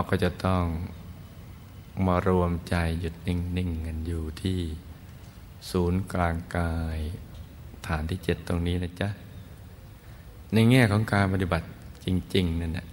[0.00, 0.64] เราก็จะต้อง
[2.06, 4.60] มารวมใจหยุดนิ่ง ๆ กันอยู่ที่
[5.70, 6.98] ศูนย์กลางกาย
[7.86, 9.08] ฐานที่เจ็ดตรงนี้นะจ๊ะ
[10.52, 11.66] ในแง่ของการปฏิบัติ
[12.04, 12.86] จริง ๆ นั่นแหละ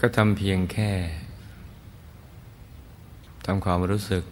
[0.00, 0.92] ก็ทำเพียงแค่
[3.46, 4.24] ทำความรู้สึก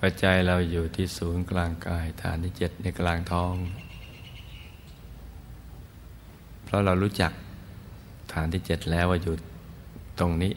[0.00, 3.54] ปัจจัยเราอยู่ที่ศูนย์กลางกาย ฐานที่เจ็ดในกลางท้อง
[6.64, 7.32] เพราะเรารู้จัก
[8.32, 9.34] ฐานที่เจ็ดแล้วว่าอยู่
[10.18, 10.52] ตรงนี้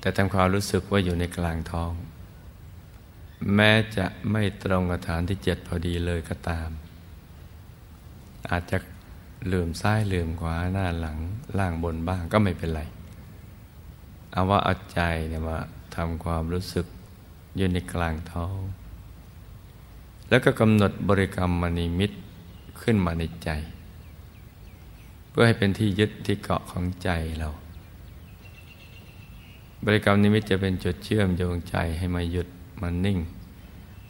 [0.00, 1.92] แต่ทำความรู้สึกว่าอยู่ในกลางท้อง
[3.54, 6.70] แม้จะไม่ตรงกับฐานที่เจ็ดพอดีเลยก็ตาม
[8.50, 8.78] อาจจะ
[9.52, 11.18] ลืมซ้ายลืมขวาหน้าหลัง
[11.58, 12.82] ล่างบนบ้างก็ไม่เป็นไร
[14.32, 15.58] เอาว่าเอาใจเนี่ยมา
[15.96, 16.86] ทำความรู้สึก
[17.56, 18.58] อยู่ในกลางท้อง
[20.28, 22.16] แล้วก็กำหนดบริกรรมมณีมิตร
[22.82, 23.50] ขึ้นมาในใจ
[25.30, 27.48] เพื่อให้เป็นที่ยึดที่เกาะของใจเรา
[29.84, 32.48] บริกรรมนิมิตจะเป็นจุดเชื่อมโยงใจให้มาหยุด
[32.80, 33.18] มันนิ่ง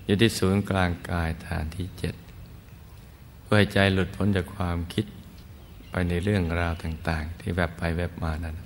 [0.05, 2.15] อยู่ที่ศูนย์กลางกายฐานที่เจ็ด
[3.43, 5.07] เพื่อให้ใจหลุดพ้นจากความคิด
[5.91, 8.57] ไปในเรื่องราวต่าง ๆ ที่แบบไปแบบมานั้น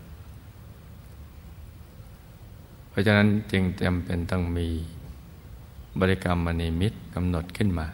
[2.88, 4.68] เพราะฉะนั้นจึงจำเป็นต้องมี
[6.00, 7.86] บริกรรมมณีมิตรกำหนดขึ้นมา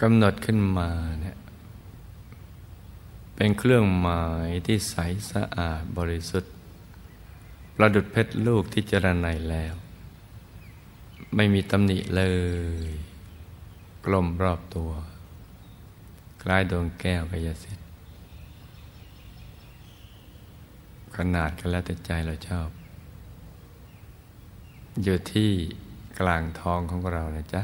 [0.00, 0.88] กำหนดขึ้นมา
[1.22, 1.36] เนี่ย
[3.36, 4.96] เป็นเครื่องหมายที่ใส
[5.32, 6.52] สะอาดบริสุทธิ์
[7.76, 9.74] ประดุดเพชรลูกที่เจรไนแล้ว
[11.36, 12.22] ไม่มีตำหนิเล
[12.86, 12.90] ย
[14.06, 14.90] กลมรอบตัว
[16.42, 17.86] คล้ายดวงแก้วกายสิทธิ์
[21.16, 22.68] ขนาดกันแล้วแต่ใจเราชอบ
[25.02, 25.50] อยู่ที่
[26.20, 27.62] กลางท้องของเรานะจ๊ะ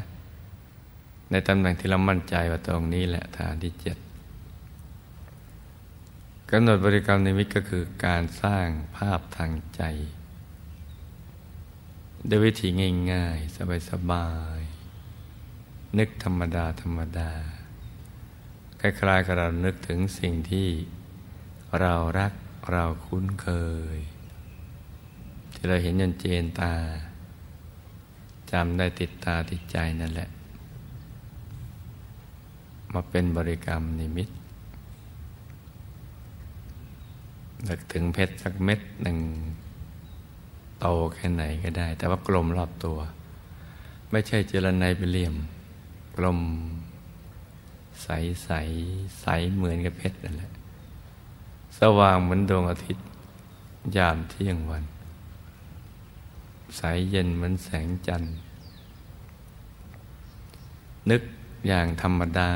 [1.31, 3.97] ในตำแหน่งที่เรามั่นใจว่าตรงนี้แหละฐานที่เจ็ด
[6.55, 9.83] กำหนดบริกรรมนิมิตก็คือการสร้างภาพทางใจ
[12.29, 12.69] ด้วยวิธี
[13.13, 13.57] ง่ายๆ
[13.91, 17.33] สบายๆ นึกธรรมดา ธรรมดา
[18.81, 20.69] คล้ายๆกับเรานึกถึงสิ่งที่
[21.81, 22.33] เรารัก
[22.73, 23.49] เราคุ้นเค
[23.97, 23.99] ย
[25.55, 26.75] ที่เราเห็นยันเจนตา
[28.53, 30.29] จำได้ติดตาติดใจนั่นแหละ
[32.93, 34.29] มาเป็นบริกรรมนิมิต
[37.69, 39.19] นึกถึงเพชรสักเม็ดหนึ่ง
[40.81, 42.99] โตแค่ไหนก็ได้ แต่ว่ากลมรอบตัว
[44.11, 45.35] ไม่ใช่เจรไนไปเหลี่ยม
[46.17, 46.41] กลม
[48.03, 48.09] ใส
[48.45, 48.51] ใส
[49.21, 50.53] ใสเหมือนกับเพชรนั่นแหละ
[51.79, 53.05] สว่างเหมือนดวงอาทิตย์
[53.97, 54.85] ยามเที่ยงวัน
[56.77, 58.35] ใสเย็นเหมือนแสงจันทร์
[61.11, 61.23] นึก
[61.67, 62.53] อย่างธรรมดา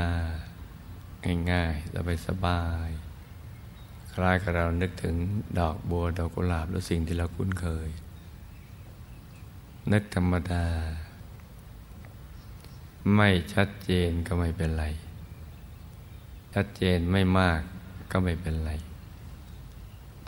[1.51, 2.89] ง่ายๆสบายสบาย
[4.19, 5.15] คล้ายกับเรานึกถึง
[5.59, 7.89] ดอกบัวดอกกุหลาบหรือสิ่งที่เราคุ้นเคย
[9.91, 10.65] นึกธรรมดา
[13.15, 14.85] ไม่ชัดเจนก็ไม่เป็นไร
[16.53, 17.61] ชัดเจนไม่มาก
[18.11, 18.71] ก็ไม่เป็นไร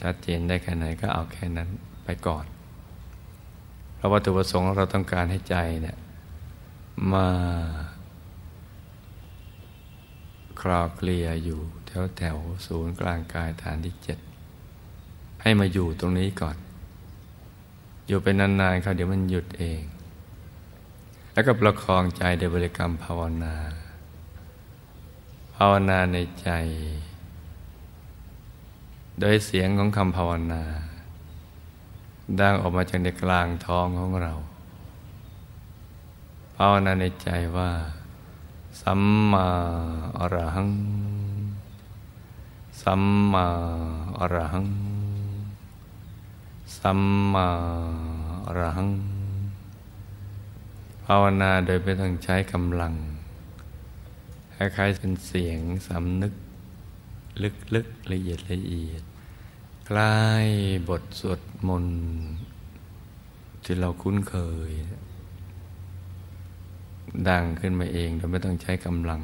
[0.02, 1.70] ชัดเจนได้แค่ไหนก็เอาแค่นั้น
[2.04, 2.46] ไปก่อน
[3.96, 5.98] เพราะวัตถุประสงค์เราต้องการให้ใจเนี่ย
[7.14, 7.28] มา
[10.62, 11.60] คลอเคลียอยู่
[11.92, 14.20] แถวแถวศูนย์กลางกายฐานที่เจ็ด
[15.42, 16.58] ให้มาอยู่ตรงนี้ก่อน
[18.08, 19.82] อยู่เป็นนานๆเขาเดี๋ยวมันหยุดเอง
[21.34, 23.56] แล้วก็ประคองใจโดยบริกรรมภาวนา
[25.56, 26.50] ภาวนาในใจ
[29.20, 30.64] โดยเสียงของคำภาวนา
[32.40, 34.34] ดังออกมาจากในกลางท้องของเรา
[36.56, 37.72] ภาวนาในใจว่า
[38.82, 39.48] สัมมา
[40.18, 40.70] อรหัง
[42.82, 43.04] สัม
[43.34, 43.48] มา
[44.20, 44.68] อรหัง
[46.78, 47.00] สัม
[47.34, 47.48] มา
[48.46, 48.90] อรหัง
[51.06, 52.94] ภาวนาโดยไม่ต้องใช้กำลัง
[54.56, 56.34] คล้ายๆเป็นเสียงสำนึก
[57.76, 59.04] ลึกๆละเอียดละเอียด
[59.88, 60.48] คล้าย
[60.90, 62.00] บทสวดมนต์
[63.64, 64.36] ที่เราคุ้นเค
[64.70, 64.72] ย
[67.30, 69.22] ดังขึ้นมาเองโดยไม่ต้องใช้กำลัง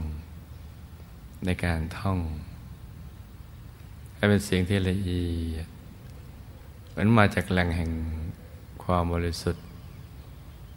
[1.45, 2.19] ในการท่อง
[4.25, 5.67] ให้เป็นเสียงที่ละเอียด
[6.89, 7.91] เหมือนมาจากแหล่งแห่ง
[8.83, 9.63] ความบริสุทธิ์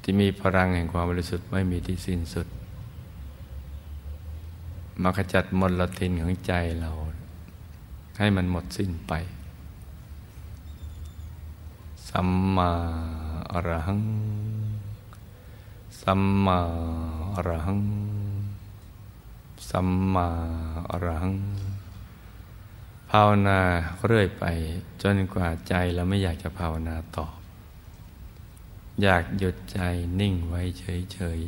[0.03, 2.47] ที่มีพลังแห่งความบริสุทธิ์ไม่มีที่สิ้นสุด
[5.03, 6.91] มาขจัดมลทินของใจเรา
[8.19, 9.13] ให้มันหมดสิ้นไป
[12.09, 12.71] สัมมา
[13.53, 14.03] อรหัง
[16.03, 16.59] สัมมา
[17.35, 17.81] อรหัง
[19.71, 20.27] สัมมา
[20.91, 21.35] อรหัง
[23.11, 23.61] ภาวนา
[24.07, 24.45] เรื่อยไป
[25.03, 27.27] จนกว่าใจเราไม่อยากจะภาวนาต่อ
[29.03, 29.81] อยากหยุดใจ
[30.21, 31.41] นิ่งไว้เฉย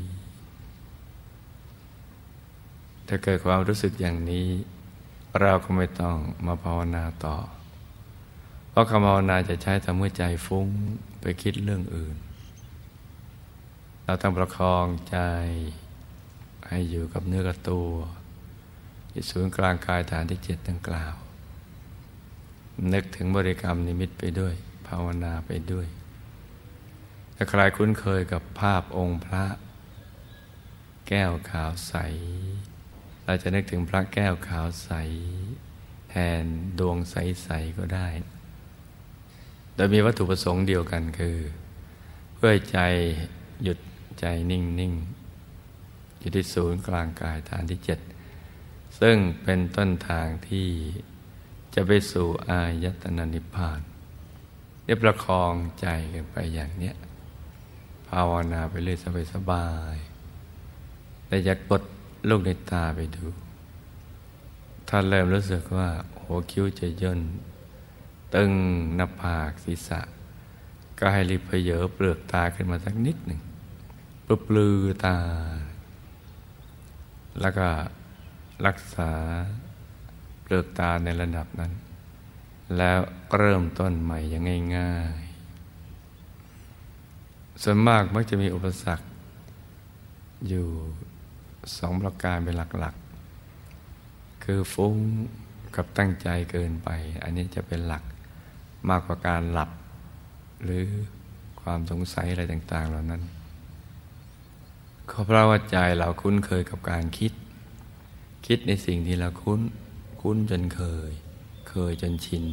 [2.35, 4.49] ๆ ถ้าเกิดความรู้สึกอย่างนี้
[5.41, 6.17] เราก็ไม่ต้อง
[6.47, 7.37] มาภาวนาต่อ
[8.71, 10.69] เพราะคำภาวนาจะใช้ทำเมื่อใจฟุ้ง
[11.21, 12.17] ไปคิดเรื่องอื่น
[14.05, 15.19] เราต้องประคองใจ
[16.69, 17.91] ให้อยู่กับเนื้อกับตัว
[19.11, 21.15] ที่ศูนย์กลางกายฐานที่เจ็ดดังกล่าว
[22.93, 24.55] นึกถึงบริกรรมนิมิตไปด้วย
[24.87, 25.87] ภาวนาไปด้วย
[27.37, 29.45] ถ้าใครคุ้นเคยกับภาพองค์พระ
[31.09, 31.95] แก้วขาวใส
[33.25, 34.91] เราจะนึกถึงพระแก้วขาวใส
[36.09, 36.45] แทน
[36.79, 38.09] ดวงใส ๆ ก็ได้
[39.75, 41.39] โดยมีวัตถุประสงค์เดียวกันคือ
[42.35, 42.79] เพื่อใจ
[43.63, 43.79] หยุด
[44.21, 44.95] ใจนิ่ง
[45.57, 48.01] ๆ อยู่ที่ศูนย์กลางกายฐานที่เจ็ด
[49.01, 50.69] ซึ่งเป็นต้นทางที่
[51.75, 53.81] จะไปสู่อายตนะนิพพาน
[54.85, 56.97] เรียบประคองใจกันไปอย่างเนี้ย
[58.09, 58.99] ภาวนาไปเรื่อย
[59.35, 61.83] สบายๆแต่อย่ากด
[62.29, 63.25] ลูกในตาไปดู
[64.89, 65.89] ถ้าเริ่มรู้สึกว่า
[66.23, 67.21] หัวคิ้วจะย่น
[68.35, 68.53] ตึง
[68.97, 70.01] หน้าผากศีรษะ
[70.99, 73.41] ก็ให้รีบเพเยอเปลือกตาขึ้นมาสักนิดหนึ่ง
[74.27, 75.19] ปลือตา
[77.41, 77.69] แล้วก็
[78.67, 79.11] รักษา
[80.51, 81.73] ลือกตาในระดับนั้น
[82.77, 82.99] แล้ว
[83.37, 89.07] เริ่มต้นใหม่อย่างง่ายๆ ส่วนมากมักจะมีอุปสรรค
[90.49, 90.67] อยู่
[91.79, 94.97] สองประการเป็นหลักๆ คือฟุ้ง
[95.77, 96.89] กับตั้งใจเกินไป
[97.23, 98.05] อันนี้จะเป็นหลัก
[98.89, 99.71] มากกว่าการหลับ
[100.63, 100.85] หรือ
[101.61, 103.23] ความสงสัยอะไรต่าง ๆ เหล่านั้น
[105.07, 107.33] เพราะว่าใจเราคุ้นเคยกับการคิด
[108.47, 109.61] คิดในสิ่งที่เราคุ้น
[110.21, 111.11] คุ้นจนเคย
[111.69, 112.45] เคยจนชิน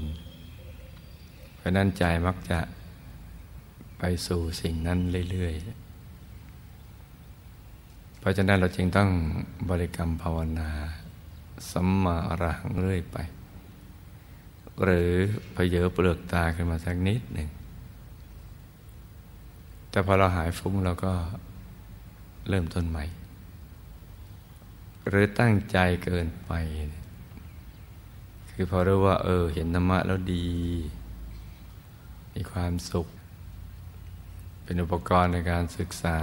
[1.57, 2.59] เพราะนั้นใจมักจะ
[3.99, 4.99] ไปสู่สิ่งนั้น
[5.31, 5.61] เรื่อยๆ
[8.19, 9.09] เพราะฉะนั้นเราจึงต้อง
[9.69, 10.69] บริกรรมภาวนา
[11.71, 13.17] สัมมาอรหังเรื่อยไป
[14.83, 15.11] หรือ
[15.55, 17.49] พเยอเปลือกตาขึ้นมาสักนิดหนึ่ง
[19.89, 21.13] แต่พอเราหายฟุ้งเราก็
[22.49, 23.03] เริ่มต้นใหม่
[25.07, 26.51] หรือตั้งใจเกินไป
[28.59, 30.47] คือพอรู้ว่า เออ เห็นธรรมะแล้วดี
[32.35, 33.07] มีความสุข
[34.63, 36.17] เป็นอุปกรณ์ในการศึกษา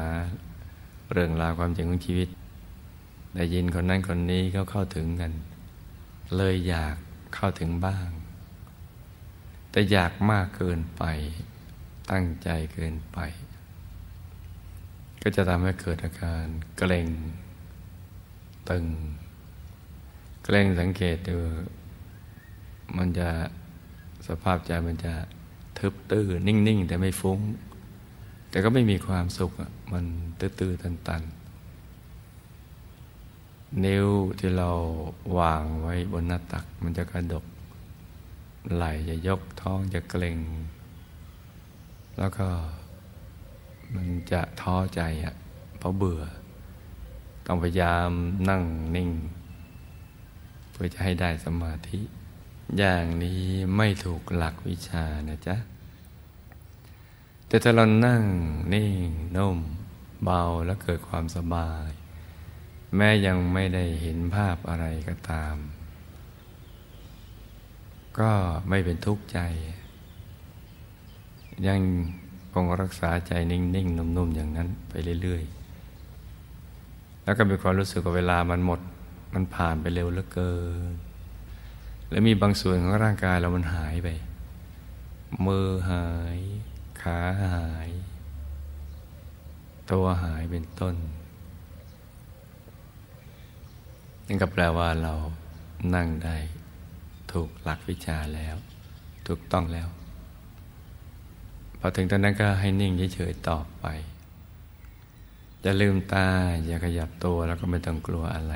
[1.12, 2.28] เรื่องราวความจริงของชีวิต
[3.34, 5.32] ได้ยินคนนั้นคนนี้เขาเข้าถึงกัน
[6.36, 6.96] เลยอยาก
[7.34, 8.08] เข้าถึงบ้าง
[9.70, 11.02] แต่อยากมากเกินไป
[12.10, 13.18] ตั้งใจเกินไป
[15.22, 16.46] ก็จะทำให้เกิดอาการ
[16.76, 17.08] เกร็ง
[18.70, 18.86] ตึง
[20.44, 21.38] เกรงสังเกตดู
[22.98, 23.28] มันจะ
[24.28, 25.12] สภาพใจมันจะ
[25.78, 27.38] ทึบตื้อนิ่ง ๆ แต่ไม่ฟุ้ง
[28.50, 29.52] แต่ก็ไม่มีความสุข
[29.92, 30.04] มัน
[30.38, 31.44] ตื้อๆตัน ๆ
[33.84, 34.06] นิ้ว
[34.38, 34.70] ที่เรา
[35.38, 37.44] วางไว้บนหน้าตัก มันจะกระดก
[38.74, 40.38] ไหลจะยกท้องจะเกร็ง
[42.18, 42.46] แล้วก็
[43.94, 45.34] มันจะท้อใจอะ
[45.78, 46.22] เพราะเบื่อ
[47.46, 48.10] ต้องพยายาม
[48.50, 48.62] นั่ง
[48.96, 49.10] นิ่ง
[50.72, 52.00] เพื่อจะให้ได้สมาธิ
[52.78, 53.42] อย่างนี้
[53.76, 55.56] ไม่ถูกหลักวิชานะจ๊ะ
[57.46, 58.22] แต่ถ้าเรานั่ง
[58.74, 59.58] นิ่งนุ่ม
[60.22, 61.88] เบาแล้วเกิดความสบาย
[62.96, 65.56] แม้ยังไม่ได้เห็นภาพอะไรก็ตาม
[68.18, 68.30] ก็
[68.68, 69.38] ไม่เป็นทุกข์ใจ
[71.66, 71.80] ยัง
[72.54, 75.42] คงรักษาใจนิ่งๆนุ่มๆอย่างนั้นไปเรื่อย
[76.28, 78.80] ๆ แล้วก็มีความรู้สึกว่าเวลามันหมด
[79.34, 80.54] มันผ่านไปเร็วเหลือเกิ
[80.92, 80.94] น
[82.14, 84.08] แล้วมีบางส่วนของร่างกายเรามันหายไป
[85.46, 86.38] มือหาย
[87.02, 87.18] ขา
[87.54, 87.90] หาย
[89.92, 90.94] ตัวหายเป็นต้น
[94.26, 95.14] นั่นก็แปลว่าเรา
[95.94, 96.36] นั่งได้
[97.32, 98.56] ถูกหลักวิชาแล้ว
[99.26, 99.88] ถูกต้องแล้ว
[101.78, 103.84] พอถึงตอนนั้นก็ให้นิ่งเฉยๆต่อไป
[105.64, 106.26] จะลืมตา
[106.66, 108.54] อย่าขยับตัวแล้วก็ไม่ต้องกลัวอะไร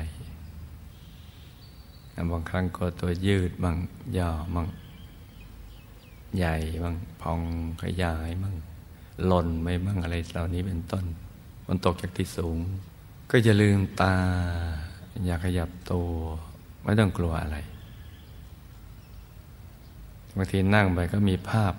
[2.31, 3.77] บางครั้งก็ตัวยืดบ้าง
[4.17, 4.67] ย่อบ้าง
[6.37, 7.39] ใหญ่บ้างพอง
[7.81, 8.55] ขยายบ้าง
[9.25, 11.05] หล่นไม่บ้างอะไรเหล่านี้เป็นต้น
[11.67, 12.57] มันตกจากที่สูง
[13.31, 14.15] ก็จะลืมตา
[15.25, 16.09] อย่าขยับตัว
[16.83, 17.57] ไม่ต้องกลัวอะไร
[20.35, 21.73] บางทีนั่งไปก็มีภาพ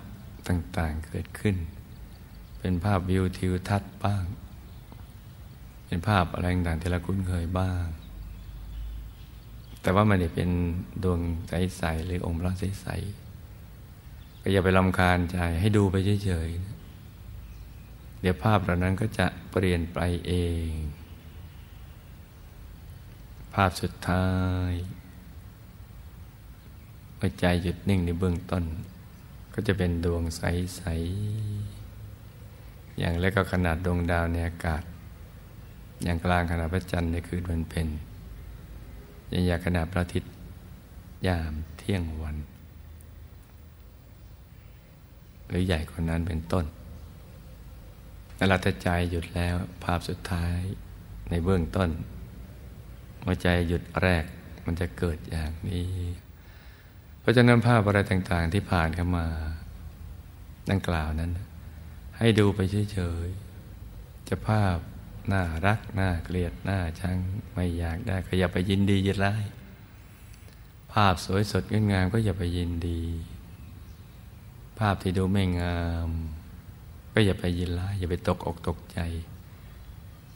[0.47, 1.55] ต่างๆเกิดขึ้น
[2.59, 4.23] เป็นภาพวิวทิวทัศน์บ้าง
[5.85, 7.85] เป็นภาพอะไรต่างที่เราคุ้นเคยบ้าง
[9.81, 10.49] แต่ว่ามันเป็น
[11.03, 11.19] ดวง
[11.49, 15.95] ใสๆหรือองค์พระใสๆก็อย่าไปลำคาญใจให้ดูไป
[16.25, 20.33] เฉยๆเดี๋ยวภาพเหล่านั้นก็จะเปลี่ยนไปเอ
[20.67, 20.69] ง
[23.53, 24.27] ภาพสุดท้า
[24.69, 24.71] ย
[27.17, 28.63] เมื่อใจหยุดนิ่งในเบื้องต้น
[29.53, 34.83] ก็จะเป็นดวงใสๆอย่างเล็กก็ขนาดดวงดาวในอากาศ
[36.03, 37.87] อย่างกลางขนาดพระจันทร์ในคืนวันเพ็ญ
[39.33, 40.31] ยังอยากขนาพระอาทิตย์
[41.27, 42.37] ยามเที่ยงวัน
[45.47, 46.65] หรือใหญ่กว่านั้นเป็นต้น
[48.35, 50.59] แต่เราใจหยุดแล้วภาพสุดท้าย
[51.29, 51.89] ในเบื้องต้น
[53.23, 54.23] หัวใจหยุดแรก
[54.65, 55.89] มันจะเกิดอย่างนี้
[57.19, 59.27] เพราะฉะนั้นภาพอะไรต่างๆที่ผ่านเข้ามา
[60.71, 61.31] ดังกล่าวนั้น
[62.17, 62.59] ให้ดูไป
[62.91, 64.77] เฉยๆจะภาพ
[65.31, 67.17] น่ารักน่าเกลียดน่าชัง
[67.53, 69.43] ไม่อยากได้ก็อย่าไปยินดียินร้าย
[70.93, 73.01] ภาพสวยสดงดงามก็อย่าไปยินดี
[74.79, 76.09] ภาพที่ดูไม่งาม
[77.13, 78.99] ก็อย่าไปยินร้าย อย่าไปตกอกตกใจ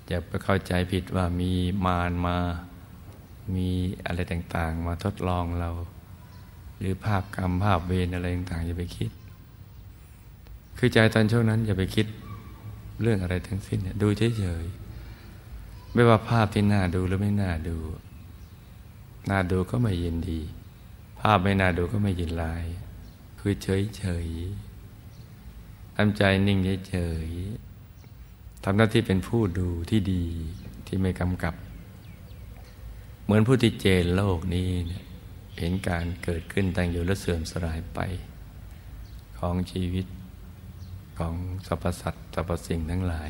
[0.07, 1.51] อย่าไปเข้าใจผิดว่ามี
[1.85, 2.37] มารมา
[3.55, 3.69] มี
[4.05, 5.69] อะไรต่างๆ มาทดลองเรา
[6.79, 9.11] หรือภาพกรรมภาพเวรอะไรต่างๆอย่าไปคิด
[10.77, 12.07] คือใจตอนช่วงนั้น อย่าไปคิด
[13.01, 14.84] เรื่องอะไรทั้งสิ้นดูเฉยๆ
[15.95, 17.77] ไม่ว่าภาพที่น่าดูหรือไม่น่าดู
[19.29, 20.41] น่าดูก็ไม่ยินดี
[21.19, 22.65] ภาพไม่น่าดูก็ไม่ยินลาย
[23.39, 26.59] คือเฉยๆทำใจนิ่ง
[26.89, 27.29] เฉย
[28.63, 30.25] ทำหน้าที่เป็นผู้ดูที่ดี
[30.87, 31.53] ที่ไม่กำกับ
[33.23, 34.69] เหมือนผู้ที่เจนโลกนี้
[35.57, 37.99] เห็นการเกิดขึ้นตั้งอยู่และเสื่อมสลายไป
[39.39, 40.05] ของชีวิต
[41.19, 41.35] ของ
[41.67, 43.29] สรรพสัตว์สรรพสิ่งทั้งหลาย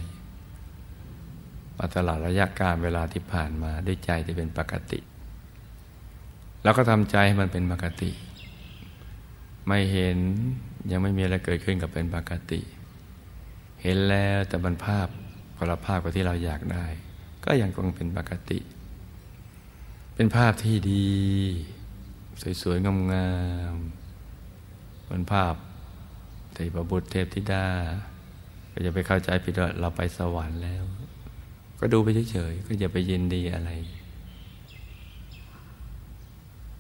[1.78, 5.00] มาตลอดระยะการเวลาที่ผ่านมาด้วยใจที่เป็นปกติ
[6.64, 8.12] แล้วก็ทำใจให้มันเป็นปกติ
[9.68, 10.18] ไม่เห็น
[10.92, 12.62] ยังไม่มีอะไรเกิดขึ้นกับเป็นปกติ
[13.82, 15.08] เห็นแล้วแต่มันภาพ
[15.58, 16.86] คนละภาพกับที่เราอยากได้
[17.46, 18.60] ก็ยังคงเป็นปกติ
[20.16, 21.08] เป็นภาพที่ดี
[22.62, 23.30] สวยๆงา
[23.74, 25.54] มๆเป็นภาพ
[26.54, 27.68] เทพบุตรเทพธิดา
[28.72, 30.84] ก็จะไปเข้าใจผิดว่าเราไปสวรรค์แล้ว
[31.80, 33.72] ก็ดูไปเฉยๆก็อย่าไปยินดีอะไร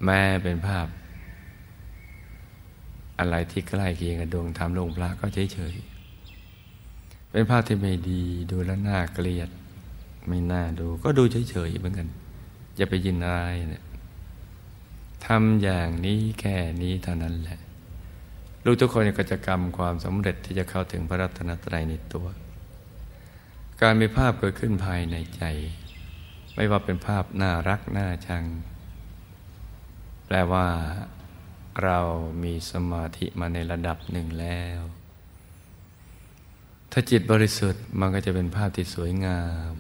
[0.04, 0.88] แม่เป็นภาพ
[3.20, 9.50] อะไรที่ใกล้เคียงกับดวงธรรมลงพระก็เฉยๆเป็นภาพที่ไม่ดีดูแล้วน่าเกลียด
[10.28, 12.08] ไม่น่าดู ก็ดูเฉยๆเหมือนกัน
[12.76, 13.84] อย่าไปยินอะไรเนี่ย
[15.26, 17.60] ทำอย่างนี้แค่นี้เท่านั้นแหละ
[18.66, 22.28] ลูกทุกคนก็จะกรรมความสำเร็จที่จะเข้าถึงพระรัตนตรัยในตัว
[23.82, 25.44] การมีภาพเกิดขึ้นภายในใจ
[26.56, 28.44] ไม่ว่าเป็นภาพน่ารักน่าชัง
[30.26, 30.68] แปลว่า
[31.84, 32.00] เรา
[32.44, 34.80] มีสมาธิมาในระดับหนึ่งแล้ว
[36.92, 39.42] ถ้าจิตบริสุทธิ์มันก็จะเป็นภาพที่สวยงา
[39.72, 39.74] ม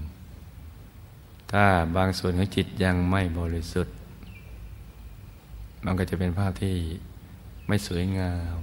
[1.51, 1.65] ถ้า
[1.97, 3.95] บางส่วนของจิตยังไม่บริสุทธิ์
[5.85, 6.75] มันก็จะเป็นภาพที่
[7.67, 8.59] ไม่สวยงาม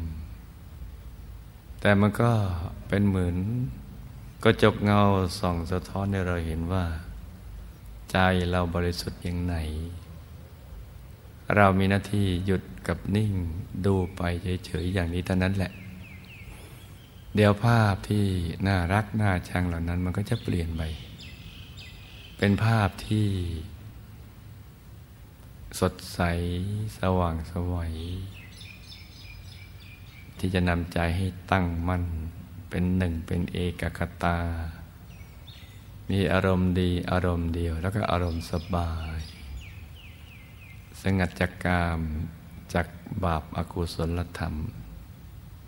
[1.80, 2.32] แต่มันก็
[2.88, 3.36] เป็นเหมือน
[4.42, 5.00] ก็จกเงา
[5.38, 6.84] ส่องสะท้อนให้เราเห็นว่า
[8.10, 8.18] ใจ
[8.50, 9.56] เราบริสุทธิ์อย่างไหน
[11.56, 13.32] เรามีหน้าที่หยุดกับนิ่ง
[13.86, 14.22] ดูไป
[14.66, 15.72] เฉยๆอย่างนี้เท่านั้นแหละ
[17.34, 18.26] เดี๋ยวภาพที่
[18.66, 20.82] น่ารักน่าชังเหล่านั้นมันก็จะเปลี่ยนไป
[22.38, 23.28] เป็นภาพที่
[25.80, 26.20] สดใส
[26.98, 27.94] สว่างสวัย
[30.38, 32.04] ที่จะนำใจให้ตั้งมั่น
[32.74, 34.38] เป็นหนึ่งเป็นเอกคตา
[36.10, 39.18] มีอารมณ์ดีอารมณ์เดียว แล้วก็อารมณ์สบาย
[41.02, 42.00] สงัดจากกาม
[42.74, 42.86] จาก
[43.24, 44.54] บาปอากุศลธรรม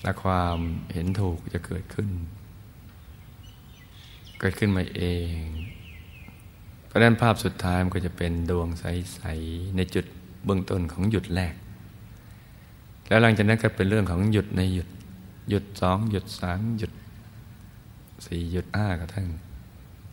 [0.03, 0.59] และความ
[0.93, 2.11] เห็นถูกจะเกิดขึ้น
[4.41, 5.37] เกิดขึ้นมาเอง
[6.87, 10.05] เพราะนั้นภาพสุดท้ายมันก็จะเป็นดวงใส ๆ ในจุด
[10.45, 11.55] เบื้องต้นของหยุดแรก
[13.09, 14.89] แล้วหลังจากนั้นก็เป็นเรื่องของหยุดในหยุด
[15.49, 16.93] หยุดสองหยุดสามหยุด
[18.27, 19.29] สี่หยุดห้ากระทั่ง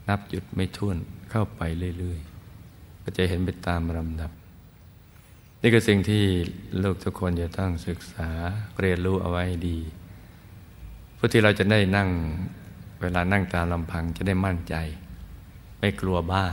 [0.07, 0.97] นับหยุดไม่ท้วน
[1.31, 1.61] เข้าไป
[2.00, 4.31] เรื่อยๆ ก็จะเห็นไปตามลำดับ
[5.61, 6.23] นี่คือสิ่งที่
[6.83, 8.29] ลูกทุกคนจะต้องศึกษา
[8.79, 9.77] เรียนรู้เอาไว้ดี
[11.15, 12.09] เพื่อที่เราจะได้นั่ง
[13.01, 14.75] เวลานั่งตามลำพังจะได้มั่นใจ
[15.79, 16.45] ไม่กลัวบ้า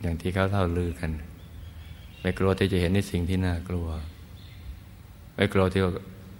[0.00, 1.10] อย่างที่เขาเล่าลือกัน
[2.20, 3.88] ไม่กลัวที่จะเห็นในสิ่งที่น่ากลัว
[5.34, 5.82] ไม่กลัวที่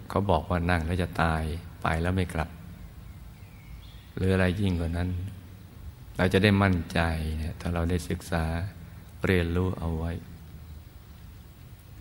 [0.09, 1.43] เขาบอกว่านั่งแล้วจะตาย
[1.83, 2.51] ไปแล้วไม่กลับ
[4.17, 5.09] หรืออะไรยิ่งกว่านั้น
[6.17, 7.01] เราจะได้มั่นใจ
[7.39, 8.45] เนี่ยถ้าเราได้ศึกษา
[9.27, 10.13] เรียนรู้เอาไว้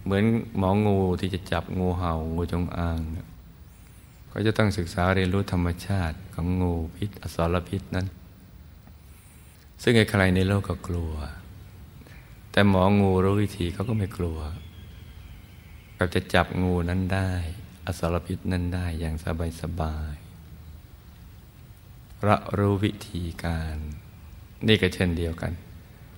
[0.04, 0.24] เหมือน
[0.58, 3.00] หมองูที่จะจับงูเห่างูจงอาง
[4.32, 8.08] ก็จะต้องศึกษาเรียนรู้ธรรมชาติของงูพิษอสรพิษนั้น
[9.84, 11.14] ซึ่งใครในโลกก็กลัว
[12.52, 14.40] แต่หมองูรู้วิธีเขาก็ไม่กลัว
[15.98, 17.32] ก็จะจับงูนั้นได้
[17.88, 20.16] อสรพิษนั้นได้อย่างสบายสบาย
[22.28, 23.76] ระรู้วิธีการ
[24.68, 25.54] นี่ก็เช่นเดียวกัน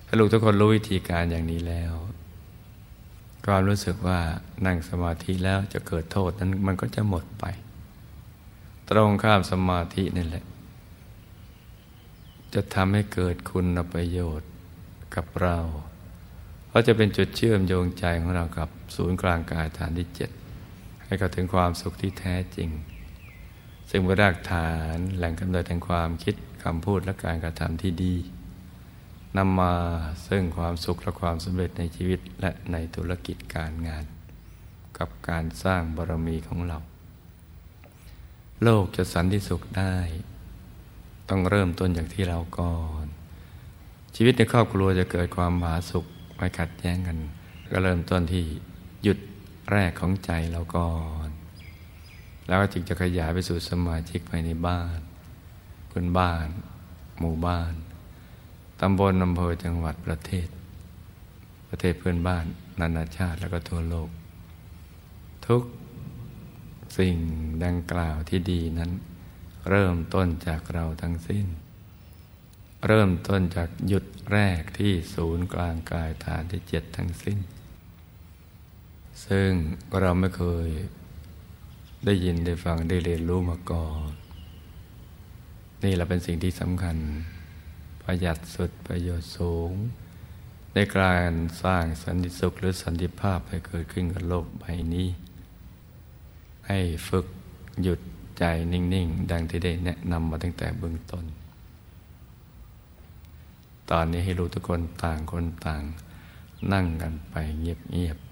[0.06, 1.94] ถ้าลูกทุกคนรู้วิธีการอย่างนี้แล้ว
[3.46, 4.20] ความรู้สึกว่า
[4.66, 7.44] นั่งสมาธิแล้วจะเกิดโทษนั้นมันก็จะหมดไป
[8.90, 10.44] ตรงข้ามสมาธินี่แหละ
[12.54, 14.50] จะทำให้เกิดคุณประโยชน์
[15.14, 15.58] กับเรา
[16.68, 20.30] เพราะจะเป็นจุดเชื่อมโยงใจของเรากับศูนย์กลางกายฐานที่เจ็ด
[21.10, 22.70] ให้เข้าถึงความสุขที่แท้จริง
[23.90, 28.14] ซึ่งเป็นรากฐานแหล่งกำเนิดแห่งความคิดคำพูดและการกระทำที่ดี
[29.36, 29.74] นำมา
[30.28, 34.04] ซึ่งความสุขและความสำเร็จในชีวิตและในธุรกิจการงาน
[34.98, 36.78] กับการสร้างบารมีของเรา
[38.62, 39.96] โลกจะสันติสุขได้
[41.28, 43.06] ต้องเริ่มต้นจากที่เราก่อน
[44.16, 46.04] ชีวิตในครอบครัวจะเกิดความหาสุข
[46.36, 47.18] ไม่ขัดแย้งกัน
[47.70, 48.44] ก็เริ่มต้นที่
[49.02, 49.18] หยุด
[49.72, 51.28] แรกของใจเราก่อน
[52.46, 55.00] แล้วจึงจะขยายไปสู่สมาชิกภายในบ้าน
[55.90, 56.48] พื่อนบ้าน
[57.20, 57.74] หมู่บ้าน
[58.80, 60.48] ตำบลอำเภอจังหวัดประเทศ
[61.68, 62.44] ประเทศเพื่อนบ้าน
[62.80, 64.10] นานาชาติแล้วก็ทั่วโลก
[65.46, 65.62] ทุก
[66.98, 67.16] สิ่ง
[67.64, 68.90] ดังกล่าวที่ดีนั้น
[69.68, 71.46] เริ่มต้นจากเราทั้งสิ้น
[72.86, 77.38] เริ่มต้นจากหยุดแรกที่ศูนย์กลางกายฐานที่เจ็ดทั้งสิ้น
[79.26, 79.50] ซึ่ง
[80.00, 80.68] เราไม่เคย
[82.04, 84.10] ได้ยินได้ฟังได้เรียนรู้มาก่อน
[85.84, 86.96] นี่แหละเป็นสิ่งที่สำคัญ
[88.02, 89.72] ประหยัดสุดประโยชน์สูง
[90.74, 91.30] ในการ
[91.62, 95.08] สร้างสันติสุขหรือสันติภาพให้เกิดขึ้นกับโลกใบนี้
[96.68, 97.26] ให้ฝึก
[97.82, 98.00] หยุด
[98.38, 101.24] ใจนิ่ง ๆ ดังที่ได้แนะนำมาตั้งแต่เบื้องต้น
[103.90, 105.82] ตอนนี้ให้รู้ทุกคนต่างคนต่าง
[106.72, 108.29] นั่งกันไปเงียบ ๆ